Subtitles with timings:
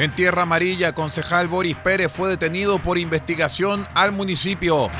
[0.00, 4.90] En Tierra Amarilla, concejal Boris Pérez fue detenido por investigación al municipio.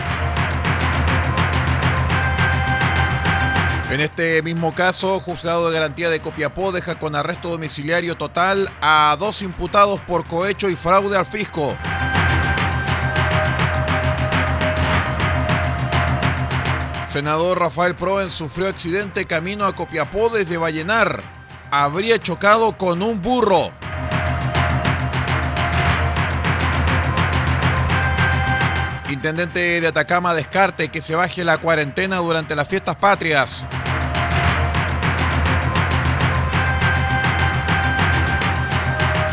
[3.90, 9.16] En este mismo caso, juzgado de garantía de Copiapó deja con arresto domiciliario total a
[9.18, 11.78] dos imputados por cohecho y fraude al fisco.
[17.08, 21.22] Senador Rafael Proven sufrió accidente camino a Copiapó desde Vallenar.
[21.70, 23.72] Habría chocado con un burro.
[29.20, 33.68] Intendente de Atacama descarte que se baje la cuarentena durante las fiestas patrias.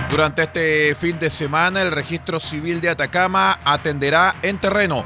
[0.10, 5.06] Durante este fin de semana, el registro civil de Atacama atenderá en terreno.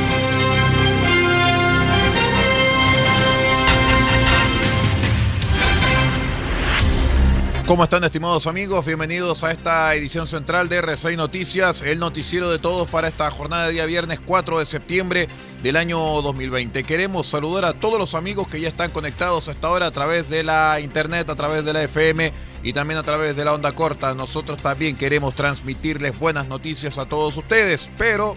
[7.71, 8.85] ¿Cómo están estimados amigos?
[8.85, 13.67] Bienvenidos a esta edición central de R6 Noticias, el noticiero de todos para esta jornada
[13.67, 15.29] de día viernes 4 de septiembre
[15.63, 16.83] del año 2020.
[16.83, 20.43] Queremos saludar a todos los amigos que ya están conectados hasta ahora a través de
[20.43, 24.13] la internet, a través de la FM y también a través de la onda corta.
[24.15, 28.35] Nosotros también queremos transmitirles buenas noticias a todos ustedes, pero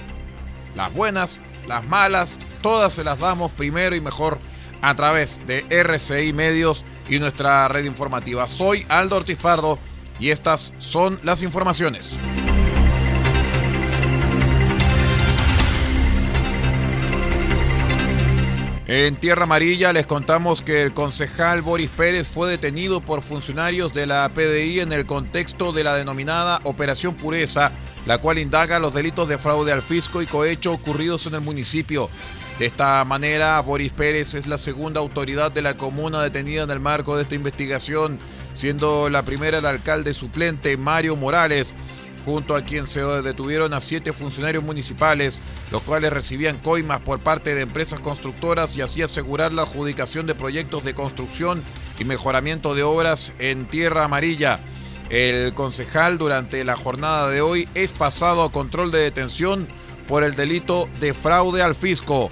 [0.76, 4.38] las buenas, las malas, todas se las damos primero y mejor
[4.80, 8.48] a través de RCI Medios y nuestra red informativa.
[8.48, 9.78] Soy Aldo Ortiz Pardo
[10.18, 12.16] y estas son las informaciones.
[18.86, 24.06] En Tierra Amarilla les contamos que el concejal Boris Pérez fue detenido por funcionarios de
[24.06, 27.72] la PDI en el contexto de la denominada Operación Pureza,
[28.04, 32.10] la cual indaga los delitos de fraude al fisco y cohecho ocurridos en el municipio.
[32.58, 36.78] De esta manera, Boris Pérez es la segunda autoridad de la comuna detenida en el
[36.78, 38.20] marco de esta investigación,
[38.54, 41.74] siendo la primera el alcalde suplente Mario Morales,
[42.24, 45.40] junto a quien se detuvieron a siete funcionarios municipales,
[45.72, 50.36] los cuales recibían coimas por parte de empresas constructoras y así asegurar la adjudicación de
[50.36, 51.60] proyectos de construcción
[51.98, 54.60] y mejoramiento de obras en tierra amarilla.
[55.10, 59.66] El concejal durante la jornada de hoy es pasado a control de detención
[60.06, 62.30] por el delito de fraude al fisco.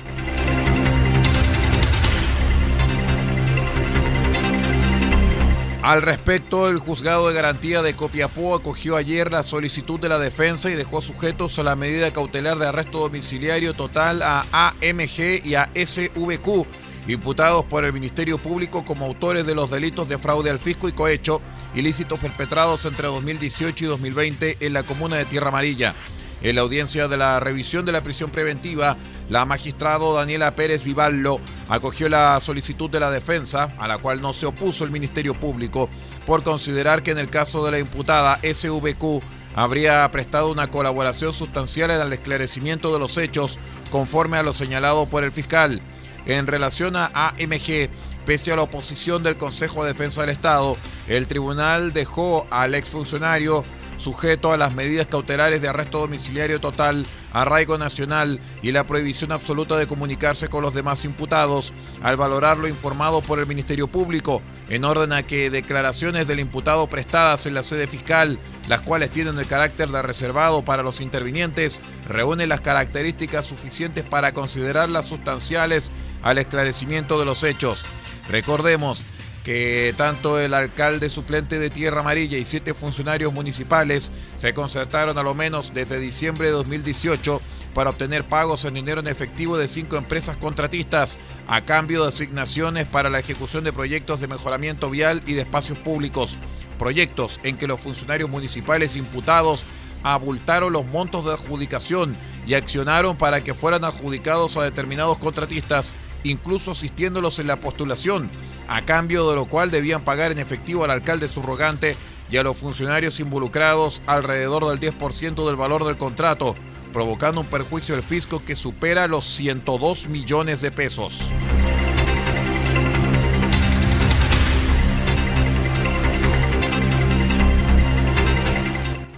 [5.83, 10.71] Al respecto, el juzgado de garantía de Copiapó acogió ayer la solicitud de la defensa
[10.71, 15.71] y dejó sujetos a la medida cautelar de arresto domiciliario total a AMG y a
[15.75, 16.67] SVQ,
[17.09, 20.93] imputados por el Ministerio Público como autores de los delitos de fraude al fisco y
[20.93, 21.43] cohecho,
[21.75, 25.97] ilícitos perpetrados entre 2018 y 2020 en la comuna de Tierra Amarilla.
[26.43, 28.97] En la audiencia de la revisión de la prisión preventiva,
[29.29, 34.33] la magistrado Daniela Pérez Vivallo acogió la solicitud de la defensa, a la cual no
[34.33, 35.89] se opuso el Ministerio Público,
[36.27, 39.23] por considerar que en el caso de la imputada SVQ
[39.55, 43.59] habría prestado una colaboración sustancial en el esclarecimiento de los hechos,
[43.93, 45.81] conforme a lo señalado por el fiscal.
[46.27, 47.89] En relación a AMG,
[48.27, 53.65] pese a la oposición del Consejo de Defensa del Estado, el tribunal dejó al exfuncionario
[54.03, 59.77] sujeto a las medidas cautelares de arresto domiciliario total, arraigo nacional y la prohibición absoluta
[59.77, 61.73] de comunicarse con los demás imputados,
[62.03, 66.89] al valorar lo informado por el Ministerio Público, en orden a que declaraciones del imputado
[66.89, 68.39] prestadas en la sede fiscal,
[68.69, 71.79] las cuales tienen el carácter de reservado para los intervinientes,
[72.09, 77.85] reúnen las características suficientes para considerarlas sustanciales al esclarecimiento de los hechos.
[78.29, 79.05] Recordemos
[79.45, 85.23] que tanto el alcalde suplente de Tierra Amarilla y siete funcionarios municipales se concertaron a
[85.23, 87.41] lo menos desde diciembre de 2018
[87.75, 91.19] para obtener pagos en dinero en efectivo de cinco empresas contratistas
[91.49, 95.79] a cambio de asignaciones para la ejecución de proyectos de mejoramiento vial y de espacios
[95.79, 96.39] públicos.
[96.79, 99.65] Proyectos en que los funcionarios municipales imputados
[100.03, 102.17] abultaron los montos de adjudicación
[102.47, 105.93] y accionaron para que fueran adjudicados a determinados contratistas,
[106.25, 108.31] incluso asistiéndolos en la postulación,
[108.69, 111.97] a cambio de lo cual debían pagar en efectivo al alcalde subrogante
[112.31, 116.55] y a los funcionarios involucrados alrededor del 10% del valor del contrato,
[116.93, 121.33] provocando un perjuicio del fisco que supera los 102 millones de pesos.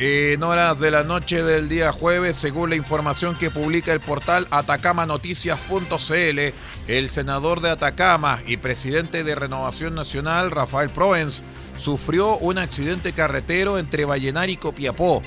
[0.06, 4.47] En horas de la noche del día jueves, según la información que publica el portal
[4.51, 6.41] atacamanoticias.cl,
[6.89, 11.43] el senador de Atacama y presidente de Renovación Nacional, Rafael Proens,
[11.79, 15.23] sufrió un accidente carretero entre Vallenar y Copiapó.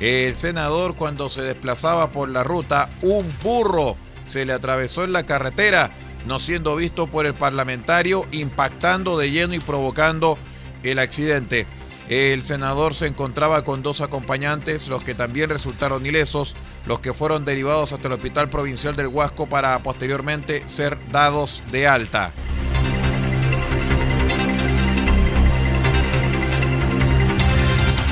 [0.00, 5.26] El senador cuando se desplazaba por la ruta, un burro se le atravesó en la
[5.26, 5.90] carretera,
[6.26, 10.38] no siendo visto por el parlamentario, impactando de lleno y provocando
[10.84, 11.66] el accidente.
[12.12, 16.54] El senador se encontraba con dos acompañantes, los que también resultaron ilesos,
[16.84, 21.88] los que fueron derivados hasta el Hospital Provincial del Huasco para posteriormente ser dados de
[21.88, 22.34] alta.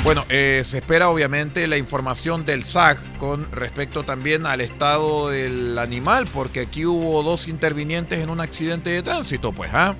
[0.02, 5.79] Bueno, eh, se espera obviamente la información del SAC con respecto también al estado del
[5.79, 9.94] animal, porque aquí hubo dos intervinientes en un accidente de tránsito, pues, ¿ah?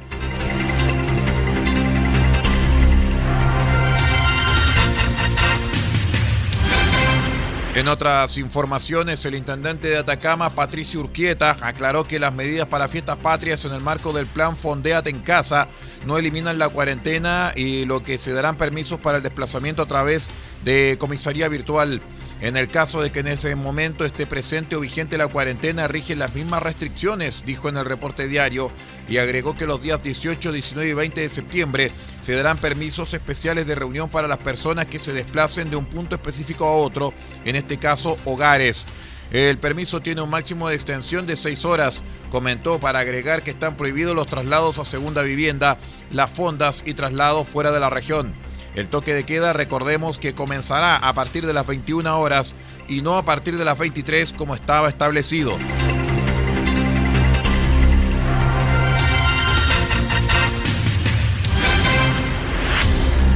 [7.81, 13.17] En otras informaciones, el intendente de Atacama, Patricio Urquieta, aclaró que las medidas para fiestas
[13.17, 15.67] patrias en el marco del plan Fondeate en Casa
[16.05, 20.29] no eliminan la cuarentena y lo que se darán permisos para el desplazamiento a través
[20.63, 22.03] de comisaría virtual.
[22.41, 26.19] En el caso de que en ese momento esté presente o vigente la cuarentena, rigen
[26.19, 28.73] las mismas restricciones, dijo en el reporte diario,
[29.11, 31.93] y agregó que los días 18, 19 y 20 de septiembre
[32.23, 36.15] se darán permisos especiales de reunión para las personas que se desplacen de un punto
[36.15, 37.13] específico a otro,
[37.45, 38.87] en este caso hogares.
[39.31, 42.03] El permiso tiene un máximo de extensión de seis horas.
[42.31, 45.79] Comentó para agregar que están prohibidos los traslados a segunda vivienda,
[46.11, 48.33] las fondas y traslados fuera de la región.
[48.75, 52.55] El toque de queda, recordemos que comenzará a partir de las 21 horas
[52.89, 55.57] y no a partir de las 23 como estaba establecido.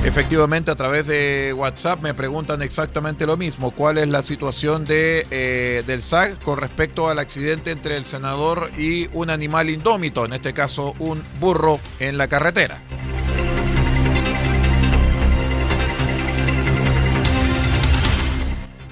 [0.04, 3.70] Efectivamente, a través de WhatsApp me preguntan exactamente lo mismo.
[3.70, 8.70] ¿Cuál es la situación de, eh, del SAG con respecto al accidente entre el senador
[8.76, 12.82] y un animal indómito, en este caso un burro, en la carretera?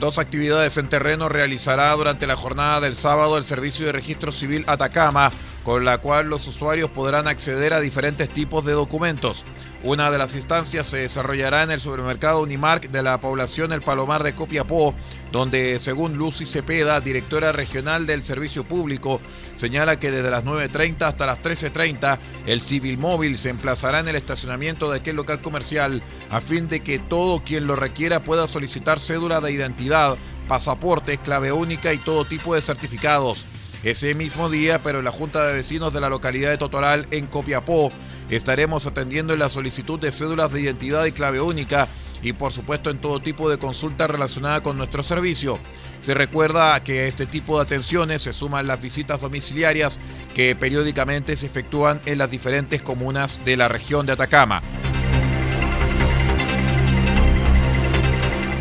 [0.03, 4.65] Dos actividades en terreno realizará durante la jornada del sábado el Servicio de Registro Civil
[4.67, 5.31] Atacama,
[5.65, 9.45] con la cual los usuarios podrán acceder a diferentes tipos de documentos.
[9.85, 14.23] Una de las instancias se desarrollará en el supermercado Unimark de la población El Palomar
[14.23, 14.95] de Copiapó,
[15.33, 19.21] donde según Lucy Cepeda, directora regional del Servicio Público,
[19.57, 24.15] señala que desde las 9.30 hasta las 13.30 el civil móvil se emplazará en el
[24.15, 26.01] estacionamiento de aquel local comercial
[26.31, 30.17] a fin de que todo quien lo requiera pueda solicitar cédula de identidad,
[30.47, 33.47] pasaporte, clave única y todo tipo de certificados.
[33.83, 37.27] Ese mismo día, pero en la Junta de Vecinos de la localidad de Totoral, en
[37.27, 37.91] Copiapó,
[38.31, 41.89] estaremos atendiendo en la solicitud de cédulas de identidad y clave única
[42.23, 45.59] y por supuesto en todo tipo de consultas relacionadas con nuestro servicio.
[46.01, 49.99] Se recuerda que a este tipo de atenciones se suman las visitas domiciliarias
[50.33, 54.63] que periódicamente se efectúan en las diferentes comunas de la región de Atacama.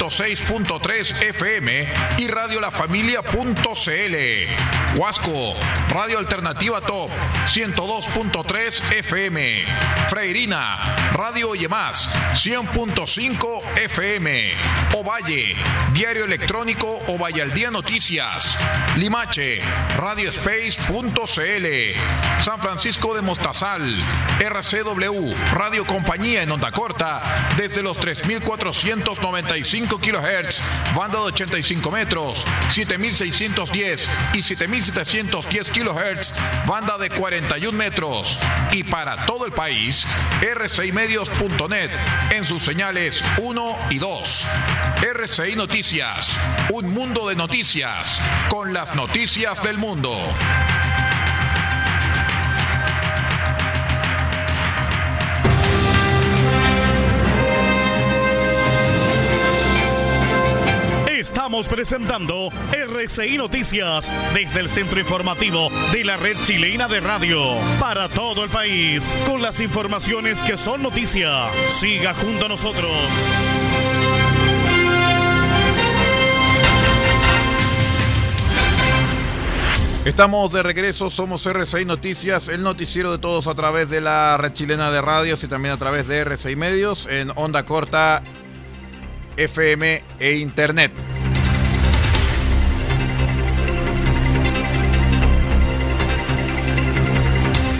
[0.00, 4.98] 106.3 FM y Radio La Familia.cl.
[4.98, 5.54] Huasco,
[5.90, 7.10] Radio Alternativa Top
[7.44, 9.64] 102.3 FM.
[10.08, 14.52] Freirina, Radio Yemás 100.5 FM.
[14.94, 15.54] Ovalle,
[15.92, 18.56] Diario Electrónico Ovalle al Día Noticias.
[18.96, 19.60] Limache,
[19.98, 22.40] Radiospace.cl.
[22.40, 24.02] San Francisco de Mostazal,
[24.40, 30.60] RCW, Radio Compañía en onda corta desde los 3495 kHz,
[30.94, 38.38] banda de 85 metros, 7610 y 7710 kHz, banda de 41 metros.
[38.72, 40.06] Y para todo el país,
[40.54, 41.90] rcimedios.net
[42.30, 44.46] en sus señales 1 y 2.
[45.14, 46.38] RCI Noticias,
[46.72, 50.16] un mundo de noticias, con las noticias del mundo.
[61.50, 67.40] Estamos presentando RCI Noticias desde el centro informativo de la red chilena de radio
[67.80, 71.50] para todo el país con las informaciones que son noticia.
[71.66, 72.92] Siga junto a nosotros.
[80.04, 84.52] Estamos de regreso, somos RCI Noticias, el noticiero de todos a través de la red
[84.52, 88.22] chilena de radios y también a través de RCI Medios en onda corta,
[89.36, 91.09] FM e Internet.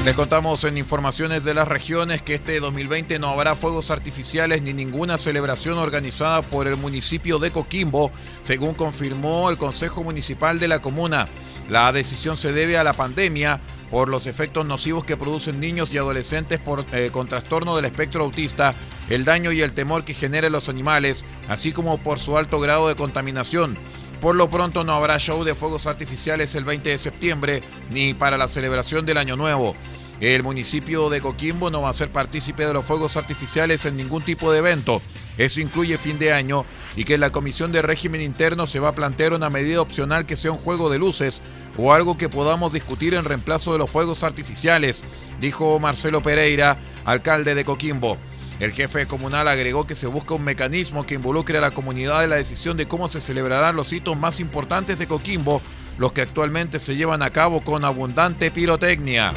[0.05, 4.73] Les contamos en informaciones de las regiones que este 2020 no habrá fuegos artificiales ni
[4.73, 8.11] ninguna celebración organizada por el municipio de Coquimbo,
[8.43, 11.29] según confirmó el Consejo Municipal de la comuna.
[11.69, 15.99] La decisión se debe a la pandemia por los efectos nocivos que producen niños y
[15.99, 18.75] adolescentes por, eh, con trastorno del espectro autista,
[19.11, 22.89] el daño y el temor que generan los animales, así como por su alto grado
[22.89, 23.77] de contaminación.
[24.21, 28.37] Por lo pronto no habrá show de fuegos artificiales el 20 de septiembre ni para
[28.37, 29.75] la celebración del Año Nuevo.
[30.21, 34.23] El municipio de Coquimbo no va a ser partícipe de los fuegos artificiales en ningún
[34.23, 35.01] tipo de evento.
[35.39, 38.89] Eso incluye fin de año y que en la Comisión de Régimen Interno se va
[38.89, 41.41] a plantear una medida opcional que sea un juego de luces
[41.79, 45.03] o algo que podamos discutir en reemplazo de los fuegos artificiales,
[45.41, 48.19] dijo Marcelo Pereira, alcalde de Coquimbo.
[48.61, 52.31] El jefe comunal agregó que se busca un mecanismo que involucre a la comunidad en
[52.31, 55.63] la decisión de cómo se celebrarán los hitos más importantes de Coquimbo,
[55.97, 59.33] los que actualmente se llevan a cabo con abundante pirotecnia.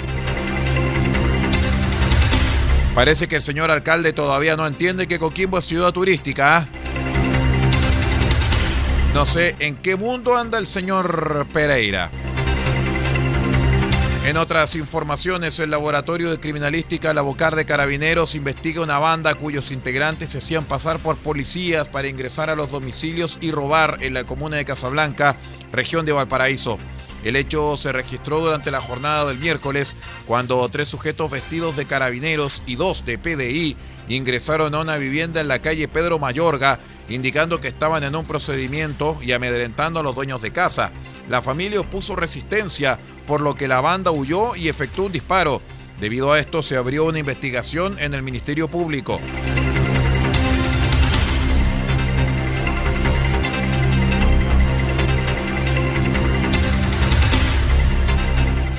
[2.94, 6.58] Parece que el señor alcalde todavía no entiende que Coquimbo es ciudad turística.
[6.58, 6.68] ¿ah?
[9.14, 12.12] No sé en qué mundo anda el señor Pereira.
[14.26, 19.70] En otras informaciones, el Laboratorio de Criminalística La Bocar de Carabineros investiga una banda cuyos
[19.70, 24.24] integrantes se hacían pasar por policías para ingresar a los domicilios y robar en la
[24.24, 25.36] comuna de Casablanca,
[25.74, 26.80] región de Valparaíso.
[27.26, 29.94] El hecho se registró durante la jornada del miércoles,
[30.26, 33.76] cuando tres sujetos vestidos de carabineros y dos de PDI
[34.08, 39.18] ingresaron a una vivienda en la calle Pedro Mayorga, indicando que estaban en un procedimiento
[39.22, 40.92] y amedrentando a los dueños de casa.
[41.30, 45.62] La familia opuso resistencia, por lo que la banda huyó y efectuó un disparo.
[46.00, 49.20] Debido a esto se abrió una investigación en el Ministerio Público.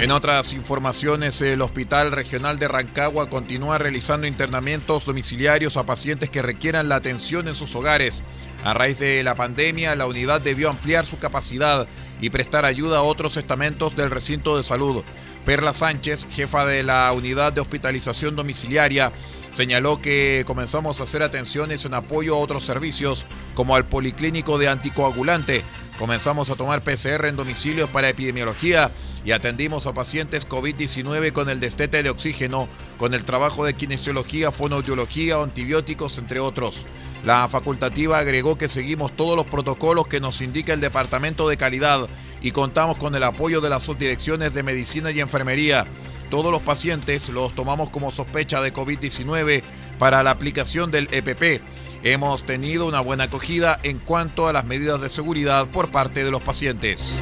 [0.04, 6.42] En otras informaciones, el Hospital Regional de Rancagua continúa realizando internamientos domiciliarios a pacientes que
[6.42, 8.22] requieran la atención en sus hogares.
[8.64, 11.87] A raíz de la pandemia, la unidad debió ampliar su capacidad
[12.18, 15.04] y prestar ayuda a otros estamentos del recinto de salud.
[15.44, 19.12] Perla Sánchez, jefa de la unidad de hospitalización domiciliaria,
[19.52, 24.68] señaló que comenzamos a hacer atenciones en apoyo a otros servicios, como al policlínico de
[24.68, 25.62] anticoagulante.
[25.99, 28.90] Comenzamos a tomar PCR en domicilios para epidemiología
[29.25, 34.52] y atendimos a pacientes COVID-19 con el destete de oxígeno, con el trabajo de kinesiología,
[34.52, 36.87] fonoaudiología, antibióticos, entre otros.
[37.25, 42.07] La facultativa agregó que seguimos todos los protocolos que nos indica el Departamento de Calidad
[42.43, 45.87] y contamos con el apoyo de las subdirecciones de Medicina y Enfermería.
[46.28, 49.62] Todos los pacientes los tomamos como sospecha de COVID-19
[49.99, 51.62] para la aplicación del EPP.
[52.02, 56.31] Hemos tenido una buena acogida en cuanto a las medidas de seguridad por parte de
[56.31, 57.19] los pacientes.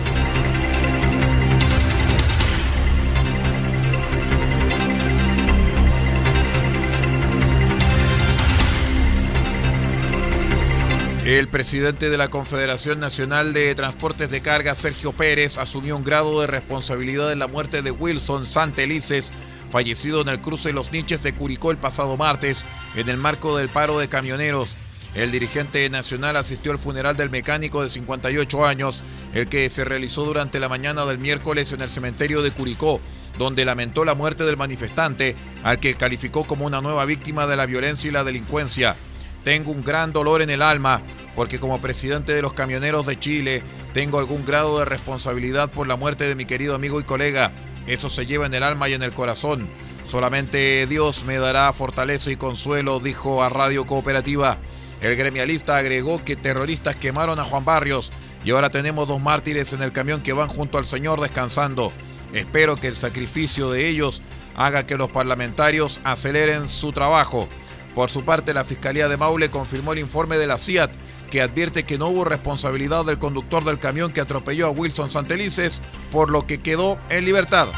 [11.38, 16.42] El presidente de la Confederación Nacional de Transportes de Carga, Sergio Pérez, asumió un grado
[16.42, 19.32] de responsabilidad en la muerte de Wilson Santelices,
[19.70, 23.56] fallecido en el cruce de los niches de Curicó el pasado martes, en el marco
[23.56, 24.76] del paro de camioneros.
[25.14, 30.26] El dirigente nacional asistió al funeral del mecánico de 58 años, el que se realizó
[30.26, 33.00] durante la mañana del miércoles en el cementerio de Curicó,
[33.38, 35.34] donde lamentó la muerte del manifestante,
[35.64, 38.96] al que calificó como una nueva víctima de la violencia y la delincuencia.
[39.44, 41.02] Tengo un gran dolor en el alma
[41.34, 43.62] porque como presidente de los camioneros de Chile
[43.94, 47.52] tengo algún grado de responsabilidad por la muerte de mi querido amigo y colega.
[47.86, 49.68] Eso se lleva en el alma y en el corazón.
[50.06, 54.58] Solamente Dios me dará fortaleza y consuelo, dijo a Radio Cooperativa.
[55.00, 58.12] El gremialista agregó que terroristas quemaron a Juan Barrios
[58.44, 61.92] y ahora tenemos dos mártires en el camión que van junto al Señor descansando.
[62.32, 64.22] Espero que el sacrificio de ellos
[64.54, 67.48] haga que los parlamentarios aceleren su trabajo.
[67.94, 70.92] Por su parte, la Fiscalía de Maule confirmó el informe de la CIAT
[71.32, 75.80] que advierte que no hubo responsabilidad del conductor del camión que atropelló a Wilson Santelices,
[76.10, 77.68] por lo que quedó en libertad.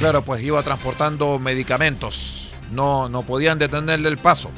[0.00, 2.54] Claro, pues iba transportando medicamentos.
[2.72, 4.50] No, no podían detenerle el paso.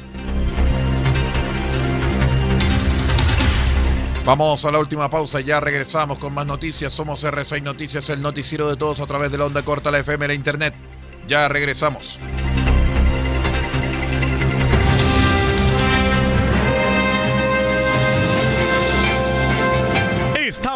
[4.25, 6.91] Vamos a la última pausa, ya regresamos con más noticias.
[6.91, 10.29] Somos R6 Noticias, el noticiero de todos a través de la onda corta, la FM,
[10.29, 10.73] la internet.
[11.27, 12.19] Ya regresamos.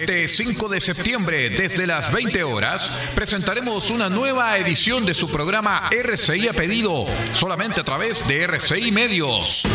[0.00, 5.90] Este 5 de septiembre, desde las 20 horas, presentaremos una nueva edición de su programa
[5.90, 9.68] RCI a pedido, solamente a través de RCI Medios.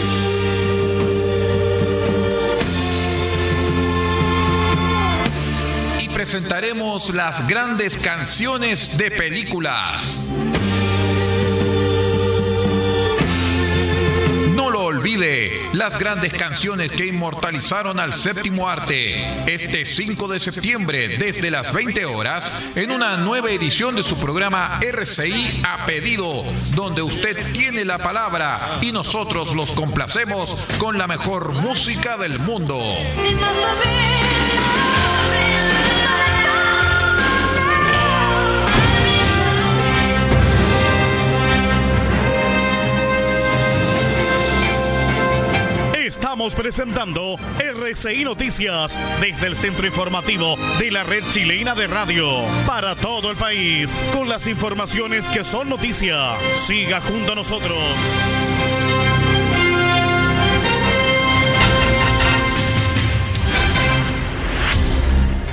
[5.99, 10.25] Y presentaremos las grandes canciones de películas.
[14.55, 19.43] No lo olvide las grandes canciones que inmortalizaron al séptimo arte.
[19.45, 24.79] Este 5 de septiembre, desde las 20 horas, en una nueva edición de su programa
[24.81, 31.51] RCI a pedido, donde usted tiene la palabra y nosotros los complacemos con la mejor
[31.51, 32.81] música del mundo.
[46.15, 52.25] Estamos presentando RCI Noticias desde el centro informativo de la red chilena de radio
[52.65, 56.37] para todo el país con las informaciones que son noticia.
[56.53, 57.77] Siga junto a nosotros.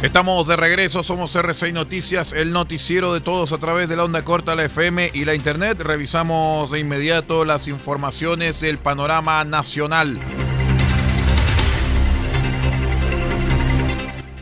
[0.03, 4.25] Estamos de regreso, somos RCI Noticias, el noticiero de todos a través de la onda
[4.25, 5.81] corta, la FM y la internet.
[5.81, 10.21] Revisamos de inmediato las informaciones del panorama nacional.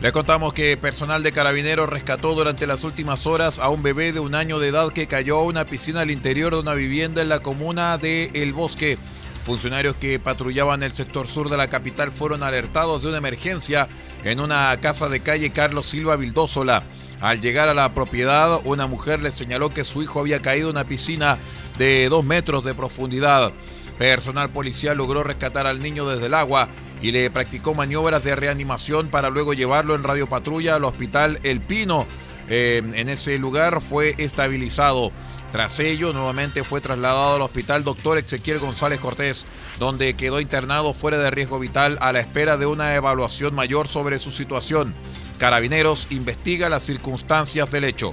[0.01, 4.19] Le contamos que personal de carabineros rescató durante las últimas horas a un bebé de
[4.19, 7.29] un año de edad que cayó a una piscina al interior de una vivienda en
[7.29, 8.97] la comuna de El Bosque.
[9.45, 13.87] Funcionarios que patrullaban el sector sur de la capital fueron alertados de una emergencia
[14.23, 16.81] en una casa de calle Carlos Silva Vildósola.
[17.19, 20.77] Al llegar a la propiedad, una mujer le señaló que su hijo había caído en
[20.77, 21.37] una piscina
[21.77, 23.51] de dos metros de profundidad.
[23.99, 26.69] Personal policial logró rescatar al niño desde el agua
[27.01, 32.05] y le practicó maniobras de reanimación para luego llevarlo en radiopatrulla al hospital El Pino.
[32.49, 35.11] Eh, en ese lugar fue estabilizado.
[35.51, 38.19] Tras ello, nuevamente fue trasladado al hospital Dr.
[38.19, 39.45] Ezequiel González Cortés,
[39.79, 44.17] donde quedó internado fuera de riesgo vital a la espera de una evaluación mayor sobre
[44.19, 44.93] su situación.
[45.39, 48.11] Carabineros investiga las circunstancias del hecho.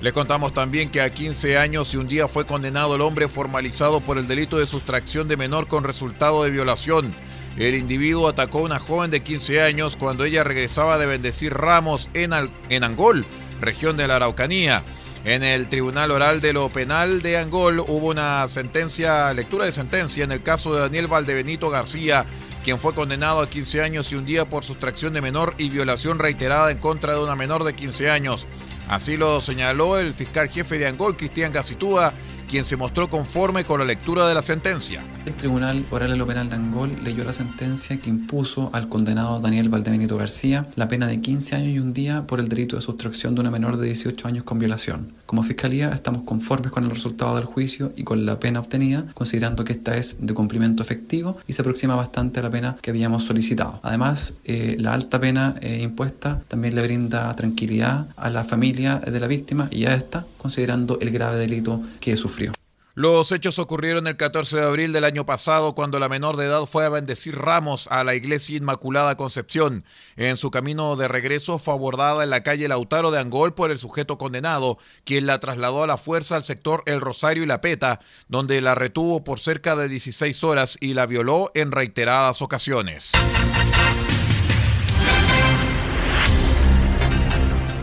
[0.00, 4.00] Le contamos también que a 15 años y un día fue condenado el hombre formalizado
[4.00, 7.12] por el delito de sustracción de menor con resultado de violación.
[7.58, 12.08] El individuo atacó a una joven de 15 años cuando ella regresaba de bendecir ramos
[12.14, 12.30] en,
[12.70, 13.26] en Angol,
[13.60, 14.82] región de la Araucanía.
[15.26, 20.24] En el Tribunal Oral de lo Penal de Angol hubo una sentencia, lectura de sentencia
[20.24, 22.24] en el caso de Daniel Valdebenito García,
[22.64, 26.18] quien fue condenado a 15 años y un día por sustracción de menor y violación
[26.18, 28.46] reiterada en contra de una menor de 15 años.
[28.90, 32.12] Así lo señaló el fiscal jefe de Angol, Cristian Gacitúa,
[32.50, 35.00] quien se mostró conforme con la lectura de la sentencia.
[35.24, 39.38] El Tribunal Oral de lo Penal de Angol leyó la sentencia que impuso al condenado
[39.38, 42.82] Daniel Valdebenito García la pena de 15 años y un día por el delito de
[42.82, 45.12] sustracción de una menor de 18 años con violación.
[45.26, 49.64] Como Fiscalía estamos conformes con el resultado del juicio y con la pena obtenida, considerando
[49.64, 53.22] que esta es de cumplimiento efectivo y se aproxima bastante a la pena que habíamos
[53.22, 53.78] solicitado.
[53.84, 59.20] Además, eh, la alta pena eh, impuesta también le brinda tranquilidad a la familia de
[59.20, 62.52] la víctima y a esta, considerando el grave delito que sufrió.
[62.94, 66.66] Los hechos ocurrieron el 14 de abril del año pasado cuando la menor de edad
[66.66, 69.84] fue a bendecir ramos a la iglesia Inmaculada Concepción.
[70.16, 73.78] En su camino de regreso fue abordada en la calle Lautaro de Angol por el
[73.78, 78.00] sujeto condenado, quien la trasladó a la fuerza al sector El Rosario y La Peta,
[78.28, 83.12] donde la retuvo por cerca de 16 horas y la violó en reiteradas ocasiones.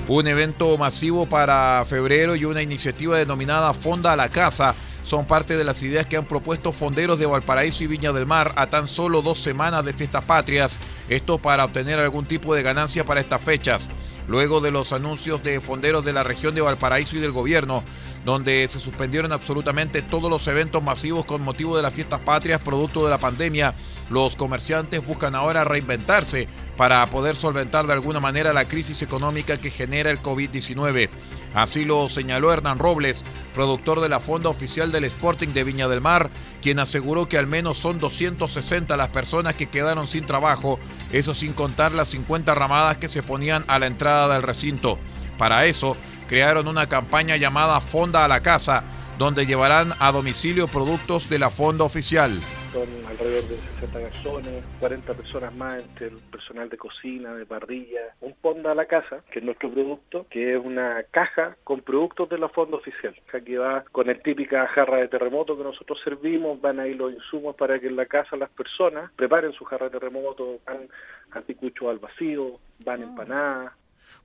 [0.09, 5.57] Un evento masivo para febrero y una iniciativa denominada Fonda a la Casa son parte
[5.57, 8.87] de las ideas que han propuesto fonderos de Valparaíso y Viña del Mar a tan
[8.87, 13.41] solo dos semanas de fiestas patrias, esto para obtener algún tipo de ganancia para estas
[13.41, 13.89] fechas.
[14.29, 17.83] Luego de los anuncios de fonderos de la región de Valparaíso y del gobierno,
[18.23, 23.03] donde se suspendieron absolutamente todos los eventos masivos con motivo de las fiestas patrias producto
[23.03, 23.73] de la pandemia,
[24.09, 29.71] los comerciantes buscan ahora reinventarse para poder solventar de alguna manera la crisis económica que
[29.71, 31.09] genera el COVID-19.
[31.53, 36.01] Así lo señaló Hernán Robles, productor de la Fonda Oficial del Sporting de Viña del
[36.01, 36.29] Mar,
[36.61, 40.79] quien aseguró que al menos son 260 las personas que quedaron sin trabajo,
[41.11, 44.99] eso sin contar las 50 ramadas que se ponían a la entrada del recinto.
[45.37, 48.83] Para eso, crearon una campaña llamada Fonda a la Casa,
[49.17, 52.39] donde llevarán a domicilio productos de la Fonda Oficial
[52.77, 58.01] son alrededor de 60 garzones, 40 personas más entre el personal de cocina, de parrilla,
[58.21, 62.29] un fonda a la casa, que es nuestro producto, que es una caja con productos
[62.29, 66.61] de la fonda oficial, que va con el típica jarra de terremoto que nosotros servimos,
[66.61, 69.99] van ahí los insumos para que en la casa las personas preparen su jarra de
[69.99, 70.87] terremoto, van
[71.31, 73.05] anticucho al vacío, van ah.
[73.05, 73.73] empanadas,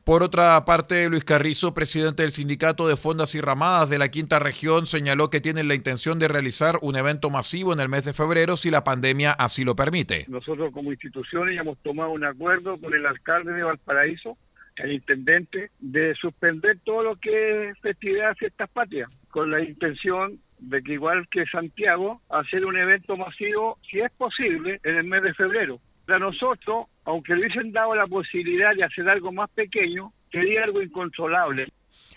[0.04, 4.40] por otra parte, Luis Carrizo, presidente del Sindicato de Fondas y Ramadas de la Quinta
[4.40, 8.12] Región, señaló que tienen la intención de realizar un evento masivo en el mes de
[8.12, 10.24] febrero si la pandemia así lo permite.
[10.28, 14.36] Nosotros como instituciones ya hemos tomado un acuerdo con el alcalde de Valparaíso,
[14.76, 20.82] el intendente, de suspender todo lo que es festividad fiestas patrias con la intención de
[20.82, 25.34] que igual que Santiago, hacer un evento masivo, si es posible, en el mes de
[25.34, 25.80] febrero.
[26.06, 30.82] Para nosotros, aunque le hubiesen dado la posibilidad de hacer algo más pequeño, sería algo
[30.82, 31.68] incontrolable.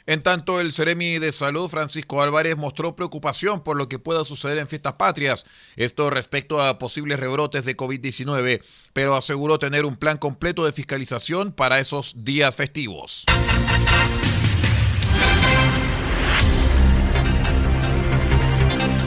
[0.07, 4.59] En tanto, el Ceremi de Salud, Francisco Álvarez, mostró preocupación por lo que pueda suceder
[4.59, 5.45] en fiestas patrias,
[5.77, 8.61] esto respecto a posibles rebrotes de COVID-19,
[8.93, 13.25] pero aseguró tener un plan completo de fiscalización para esos días festivos.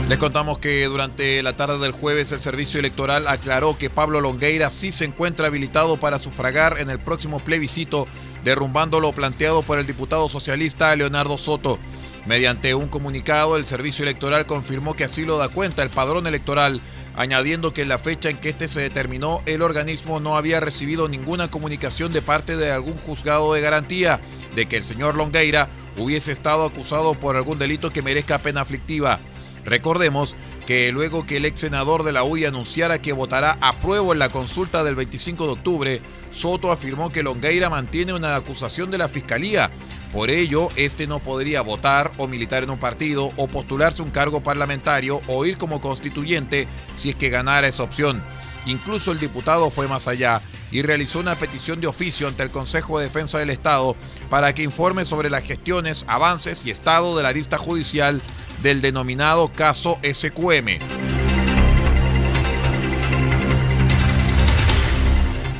[0.09, 4.71] Les contamos que durante la tarde del jueves el Servicio Electoral aclaró que Pablo Longueira
[4.71, 8.07] sí se encuentra habilitado para sufragar en el próximo plebiscito,
[8.43, 11.77] derrumbando lo planteado por el diputado socialista Leonardo Soto.
[12.25, 16.81] Mediante un comunicado, el Servicio Electoral confirmó que así lo da cuenta el padrón electoral,
[17.15, 21.07] añadiendo que en la fecha en que este se determinó, el organismo no había recibido
[21.07, 24.19] ninguna comunicación de parte de algún juzgado de garantía
[24.55, 29.19] de que el señor Longueira hubiese estado acusado por algún delito que merezca pena aflictiva.
[29.65, 34.13] Recordemos que luego que el ex senador de la UI anunciara que votará a prueba
[34.13, 38.99] en la consulta del 25 de octubre, Soto afirmó que Longueira mantiene una acusación de
[38.99, 39.71] la fiscalía.
[40.13, 44.41] Por ello, este no podría votar o militar en un partido o postularse un cargo
[44.41, 48.23] parlamentario o ir como constituyente si es que ganara esa opción.
[48.65, 50.41] Incluso el diputado fue más allá
[50.71, 53.95] y realizó una petición de oficio ante el Consejo de Defensa del Estado
[54.29, 58.21] para que informe sobre las gestiones, avances y estado de la lista judicial
[58.61, 60.79] del denominado caso SQM.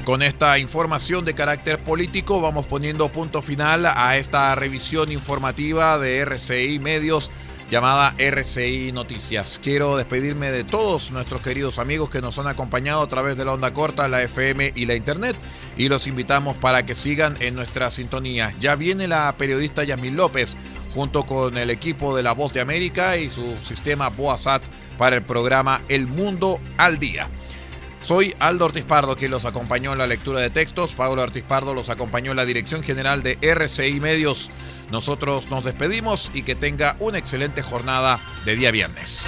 [0.06, 6.18] Con esta información de carácter político vamos poniendo punto final a esta revisión informativa de
[6.20, 7.32] RCI Medios
[7.70, 9.60] llamada RCI Noticias.
[9.62, 13.54] Quiero despedirme de todos nuestros queridos amigos que nos han acompañado a través de la
[13.54, 15.36] onda corta, la FM y la Internet
[15.78, 18.56] y los invitamos para que sigan en nuestra sintonía.
[18.60, 20.58] Ya viene la periodista Yasmin López
[20.94, 24.64] junto con el equipo de La Voz de América y su sistema Boasat
[24.98, 27.28] para el programa El Mundo al Día.
[28.02, 30.94] Soy Aldo Ortiz Pardo, quien los acompañó en la lectura de textos.
[30.94, 34.52] Pablo Ortiz Pardo los acompañó en la dirección general de RCI Medios.
[34.90, 39.28] Nosotros nos despedimos y que tenga una excelente jornada de día viernes.